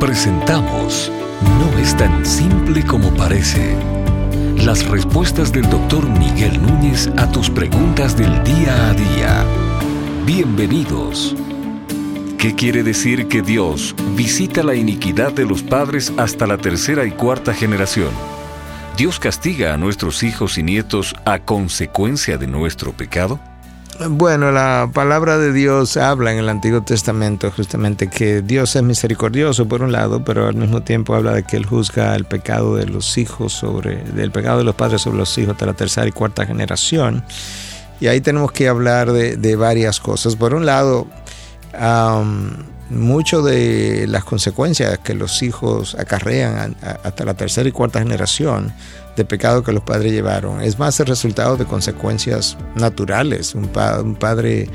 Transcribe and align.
Presentamos 0.00 1.10
No 1.58 1.78
es 1.78 1.96
tan 1.96 2.26
simple 2.26 2.84
como 2.84 3.14
parece. 3.14 3.74
Las 4.62 4.86
respuestas 4.86 5.52
del 5.52 5.70
doctor 5.70 6.06
Miguel 6.06 6.60
Núñez 6.60 7.08
a 7.16 7.30
tus 7.30 7.48
preguntas 7.48 8.14
del 8.14 8.44
día 8.44 8.90
a 8.90 8.92
día. 8.92 9.44
Bienvenidos. 10.26 11.34
¿Qué 12.36 12.54
quiere 12.54 12.82
decir 12.82 13.26
que 13.28 13.40
Dios 13.40 13.94
visita 14.14 14.62
la 14.62 14.74
iniquidad 14.74 15.32
de 15.32 15.46
los 15.46 15.62
padres 15.62 16.12
hasta 16.18 16.46
la 16.46 16.58
tercera 16.58 17.06
y 17.06 17.12
cuarta 17.12 17.54
generación? 17.54 18.10
¿Dios 18.98 19.18
castiga 19.18 19.72
a 19.72 19.78
nuestros 19.78 20.22
hijos 20.22 20.58
y 20.58 20.62
nietos 20.62 21.14
a 21.24 21.38
consecuencia 21.38 22.36
de 22.36 22.46
nuestro 22.46 22.92
pecado? 22.92 23.40
Bueno, 23.98 24.52
la 24.52 24.90
palabra 24.92 25.38
de 25.38 25.52
Dios 25.52 25.96
habla 25.96 26.30
en 26.32 26.38
el 26.38 26.48
Antiguo 26.48 26.82
Testamento 26.82 27.50
justamente 27.50 28.08
que 28.08 28.42
Dios 28.42 28.76
es 28.76 28.82
misericordioso 28.82 29.66
por 29.66 29.82
un 29.82 29.90
lado, 29.90 30.22
pero 30.22 30.46
al 30.46 30.54
mismo 30.54 30.82
tiempo 30.82 31.14
habla 31.14 31.32
de 31.32 31.44
que 31.44 31.56
Él 31.56 31.64
juzga 31.64 32.14
el 32.14 32.26
pecado 32.26 32.76
de 32.76 32.86
los 32.86 33.16
hijos 33.16 33.54
sobre, 33.54 33.96
del 34.04 34.30
pecado 34.30 34.58
de 34.58 34.64
los 34.64 34.74
padres 34.74 35.02
sobre 35.02 35.18
los 35.18 35.36
hijos 35.38 35.56
de 35.56 35.66
la 35.66 35.72
tercera 35.72 36.06
y 36.06 36.12
cuarta 36.12 36.44
generación. 36.44 37.24
Y 37.98 38.08
ahí 38.08 38.20
tenemos 38.20 38.52
que 38.52 38.68
hablar 38.68 39.12
de, 39.12 39.56
varias 39.56 39.98
cosas. 39.98 40.36
Por 40.36 40.52
un 40.52 40.66
lado, 40.66 41.06
mucho 42.90 43.42
de 43.42 44.06
las 44.08 44.24
consecuencias 44.24 44.98
que 44.98 45.14
los 45.14 45.42
hijos 45.42 45.94
acarrean 45.96 46.76
hasta 47.02 47.24
la 47.24 47.34
tercera 47.34 47.68
y 47.68 47.72
cuarta 47.72 47.98
generación 47.98 48.72
de 49.16 49.24
pecado 49.24 49.62
que 49.62 49.72
los 49.72 49.82
padres 49.82 50.12
llevaron 50.12 50.60
es 50.60 50.78
más 50.78 51.00
el 51.00 51.06
resultado 51.06 51.56
de 51.56 51.64
consecuencias 51.64 52.56
naturales. 52.74 53.54
Un, 53.54 53.68
padre 53.68 54.68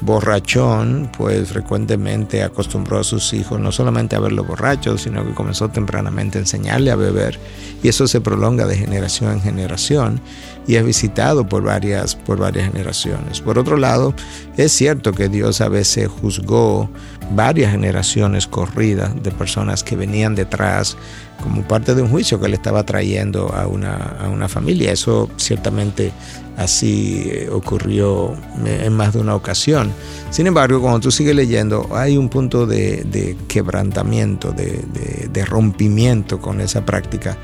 borrachón, 0.00 1.10
pues 1.16 1.48
frecuentemente 1.48 2.42
acostumbró 2.42 2.98
a 2.98 3.04
sus 3.04 3.32
hijos 3.32 3.58
no 3.58 3.72
solamente 3.72 4.14
a 4.14 4.20
verlo 4.20 4.44
borrachos, 4.44 5.02
sino 5.02 5.24
que 5.24 5.32
comenzó 5.32 5.70
tempranamente 5.70 6.36
a 6.36 6.42
enseñarle 6.42 6.90
a 6.90 6.96
beber. 6.96 7.38
Y 7.82 7.88
eso 7.88 8.06
se 8.06 8.20
prolonga 8.20 8.66
de 8.66 8.76
generación 8.76 9.32
en 9.32 9.40
generación 9.40 10.20
y 10.66 10.76
es 10.76 10.84
visitado 10.84 11.48
por 11.48 11.62
varias, 11.62 12.14
por 12.14 12.38
varias 12.38 12.70
generaciones. 12.70 13.40
Por 13.40 13.58
otro 13.58 13.78
lado, 13.78 14.14
es 14.58 14.72
cierto 14.72 15.12
que 15.12 15.28
Dios 15.28 15.62
a 15.62 15.68
veces 15.68 16.08
juzgó 16.08 16.90
varias 17.30 17.72
generaciones 17.72 18.46
corridas 18.46 19.10
de 19.22 19.30
personas 19.30 19.82
que 19.82 19.96
venían 19.96 20.34
detrás 20.34 20.96
como 21.42 21.62
parte 21.62 21.94
de 21.94 22.02
un 22.02 22.08
juicio 22.08 22.40
que 22.40 22.48
le 22.48 22.56
estaba 22.56 22.84
trayendo 22.84 23.52
a 23.54 23.66
una, 23.66 23.94
a 23.94 24.28
una 24.28 24.48
familia. 24.48 24.92
Eso 24.92 25.28
ciertamente 25.36 26.12
así 26.56 27.24
eh, 27.26 27.48
ocurrió 27.50 28.34
en 28.64 28.92
más 28.92 29.12
de 29.12 29.20
una 29.20 29.34
ocasión. 29.34 29.92
Sin 30.30 30.46
embargo, 30.46 30.80
cuando 30.80 31.00
tú 31.00 31.10
sigues 31.10 31.34
leyendo, 31.36 31.88
hay 31.92 32.16
un 32.16 32.28
punto 32.28 32.66
de, 32.66 33.36
quebrantamiento, 33.48 34.52
de, 34.52 35.28
de, 35.30 35.44
rompimiento 35.44 36.40
con 36.40 36.60
esa 36.60 36.84
práctica 36.84 37.36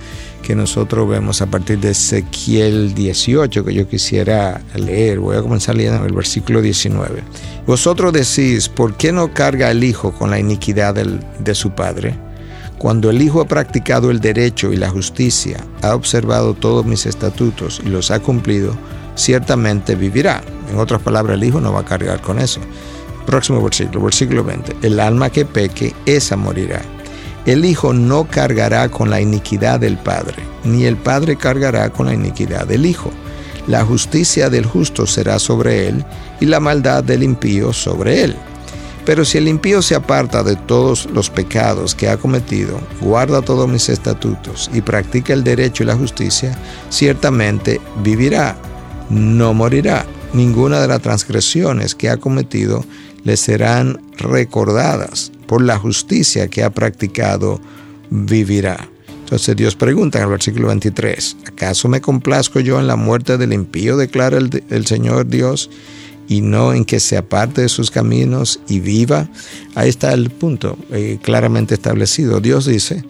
que 0.43 0.55
nosotros 0.55 1.09
vemos 1.09 1.41
a 1.41 1.47
partir 1.47 1.79
de 1.79 1.93
Ezequiel 1.93 2.95
18, 2.95 3.65
que 3.65 3.73
yo 3.73 3.89
quisiera 3.89 4.61
leer. 4.75 5.21
Voy 5.21 5.37
a 5.37 5.43
comenzar 5.43 5.77
leyendo 5.77 6.05
el 6.05 6.13
versículo 6.13 6.61
19. 6.61 7.23
Vosotros 7.67 8.13
decís, 8.13 8.69
¿por 8.69 8.97
qué 8.97 9.13
no 9.13 9.33
carga 9.33 9.71
el 9.71 9.85
Hijo 9.85 10.13
con 10.13 10.31
la 10.31 10.39
iniquidad 10.39 10.95
de 10.95 11.55
su 11.55 11.71
Padre? 11.71 12.15
Cuando 12.79 13.11
el 13.11 13.23
Hijo 13.23 13.41
ha 13.41 13.47
practicado 13.47 14.11
el 14.11 14.21
derecho 14.21 14.73
y 14.73 14.77
la 14.77 14.91
justicia, 14.91 15.65
ha 15.83 15.95
observado 15.95 16.55
todos 16.55 16.85
mis 16.85 17.07
estatutos 17.07 17.81
y 17.85 17.89
los 17.89 18.11
ha 18.11 18.19
cumplido, 18.19 18.75
ciertamente 19.15 19.95
vivirá. 19.95 20.43
En 20.69 20.79
otras 20.79 21.01
palabras, 21.01 21.37
el 21.37 21.45
Hijo 21.45 21.61
no 21.61 21.73
va 21.73 21.81
a 21.81 21.85
cargar 21.85 22.21
con 22.21 22.41
eso. 22.41 22.61
Próximo 23.25 23.63
versículo, 23.63 24.03
versículo 24.03 24.43
20. 24.43 24.79
El 24.83 24.99
alma 24.99 25.31
que 25.31 25.45
peque, 25.45 25.95
esa 26.07 26.37
morirá. 26.37 26.83
El 27.45 27.65
Hijo 27.65 27.93
no 27.93 28.25
cargará 28.25 28.89
con 28.89 29.11
la 29.11 29.21
iniquidad 29.21 29.81
del 29.81 29.99
Padre, 29.99 30.37
ni 30.65 30.85
el 30.85 30.97
Padre 30.97 31.37
cargará 31.37 31.91
con 31.91 32.07
la 32.07 32.15
iniquidad 32.15 32.67
del 32.67 32.87
Hijo. 32.87 33.11
La 33.67 33.85
justicia 33.85 34.49
del 34.49 34.65
justo 34.65 35.07
será 35.07 35.39
sobre 35.39 35.89
él, 35.89 36.05
y 36.41 36.47
la 36.47 36.61
maldad 36.61 37.03
del 37.03 37.23
impío 37.23 37.73
sobre 37.73 38.23
él. 38.23 38.37
Pero 39.05 39.25
si 39.25 39.39
el 39.39 39.49
impío 39.49 39.83
se 39.83 39.97
aparta 39.97 40.45
de 40.45 40.55
todos 40.55 41.09
los 41.13 41.31
pecados 41.31 41.95
que 41.95 42.09
ha 42.09 42.17
cometido, 42.17 42.81
guarda 43.01 43.43
todos 43.43 43.69
mis 43.69 43.89
estatutos 43.89 44.71
y 44.73 44.81
practica 44.81 45.33
el 45.33 45.43
derecho 45.43 45.83
y 45.83 45.87
la 45.87 45.97
justicia, 45.97 46.57
ciertamente 46.89 47.81
vivirá, 48.03 48.57
no 49.11 49.55
morirá. 49.55 50.07
Ninguna 50.33 50.81
de 50.81 50.89
las 50.89 51.03
transgresiones 51.03 51.95
que 51.95 52.09
ha 52.09 52.17
cometido 52.17 52.85
le 53.25 53.37
serán 53.37 54.01
recordadas. 54.19 55.33
Por 55.53 55.61
la 55.61 55.79
justicia 55.79 56.49
que 56.49 56.63
ha 56.63 56.71
practicado, 56.71 57.61
vivirá. 58.09 58.89
Entonces 59.19 59.55
Dios 59.55 59.77
pregunta 59.77 60.17
en 60.17 60.25
el 60.25 60.31
versículo 60.31 60.69
23, 60.69 61.37
¿acaso 61.47 61.89
me 61.89 62.01
complazco 62.01 62.59
yo 62.59 62.81
en 62.81 62.87
la 62.87 62.97
muerte 62.97 63.37
del 63.37 63.53
impío? 63.53 63.99
declara 63.99 64.39
el, 64.39 64.87
Señor 64.87 65.27
Dios 65.27 65.69
y 66.27 66.41
no 66.41 66.73
en 66.73 66.87
que 66.87 67.01
se 67.01 67.19
aparte 67.19 67.61
de 67.61 67.69
sus 67.69 67.91
caminos 67.91 68.61
y 68.67 68.81
viva. 68.81 69.29
Ahí 69.75 69.91
está 69.91 70.15
el 70.15 70.31
punto 70.31 70.79
eh, 70.91 71.19
claramente 71.21 71.75
establecido. 71.75 72.41
Dios 72.41 72.65
dice, 72.65 73.05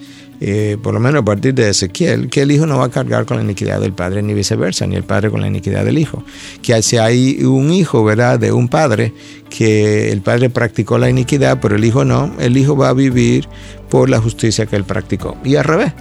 eh, 0.45 0.77
por 0.83 0.93
lo 0.93 0.99
menos 0.99 1.23
a 1.23 1.25
partir 1.25 1.55
de 1.55 1.71
Ezequiel, 1.71 2.29
que 2.29 2.43
el 2.43 2.51
hijo 2.51 2.67
no 2.67 2.79
va 2.79 2.87
a 2.87 2.91
cargar 2.91 3.27
con 3.27 3.37
la 3.37 3.45
iniquidad 3.45 3.81
del 3.81 3.93
padre 3.93 4.23
ni 4.23 4.35
viceversa, 4.35 4.89
ni 4.89 4.97
el 4.97 5.05
padre 5.05 5.31
con 5.31 5.41
la 5.41 5.47
iniquidad 5.47 5.85
del 5.85 5.99
hijo. 5.99 6.25
Que 6.63 6.83
si 6.83 6.97
hay 6.97 7.45
un 7.45 7.71
hijo, 7.73 8.03
¿verdad?, 8.03 8.41
de 8.41 8.51
un 8.51 8.67
padre, 8.67 9.15
que 9.49 10.11
el 10.11 10.21
padre 10.21 10.51
practicó 10.51 10.99
la 10.99 11.09
iniquidad, 11.09 11.61
pero 11.63 11.77
el 11.77 11.85
hijo 11.85 12.05
no, 12.05 12.35
el 12.41 12.57
hijo 12.57 12.77
va 12.77 12.89
a 12.89 12.93
vivir 12.93 13.49
por 13.89 14.11
la 14.11 14.19
justicia 14.19 14.67
que 14.67 14.75
él 14.75 14.83
practicó. 14.83 15.37
Y 15.45 15.55
al 15.55 15.63
revés 15.63 15.93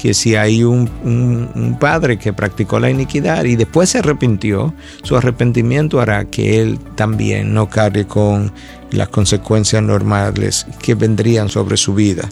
que 0.00 0.14
si 0.14 0.34
hay 0.34 0.64
un, 0.64 1.76
padre 1.78 2.18
que 2.18 2.32
practicó 2.32 2.80
la 2.80 2.88
iniquidad 2.88 3.44
y 3.44 3.54
después 3.54 3.90
se 3.90 3.98
arrepintió, 3.98 4.72
su 5.02 5.14
arrepentimiento 5.14 6.00
hará 6.00 6.24
que 6.24 6.62
él 6.62 6.78
también 6.94 7.52
no 7.52 7.68
cargue 7.68 8.06
con 8.06 8.50
las 8.92 9.08
consecuencias 9.08 9.82
normales 9.82 10.66
que 10.80 10.94
vendrían 10.94 11.50
sobre 11.50 11.76
su 11.76 11.94
vida. 11.94 12.26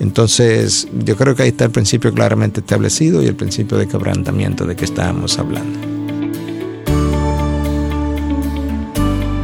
Entonces, 0.00 0.88
yo 1.04 1.16
creo 1.16 1.36
que 1.36 1.44
ahí 1.44 1.50
está 1.50 1.66
el 1.66 1.70
principio 1.70 2.12
claramente 2.12 2.58
establecido 2.58 3.22
y 3.22 3.26
el 3.26 3.36
principio 3.36 3.78
de 3.78 3.86
quebrantamiento 3.86 4.66
de 4.66 4.74
que 4.74 4.84
estábamos 4.84 5.38
hablando. 5.38 5.78